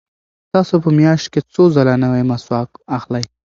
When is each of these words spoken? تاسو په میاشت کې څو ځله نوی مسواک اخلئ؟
تاسو 0.53 0.75
په 0.83 0.89
میاشت 0.99 1.27
کې 1.33 1.41
څو 1.53 1.63
ځله 1.75 1.93
نوی 2.03 2.23
مسواک 2.31 2.69
اخلئ؟ 2.97 3.23